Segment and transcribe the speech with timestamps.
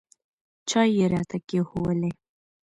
[0.69, 2.11] چای یې راته کښېښوولې.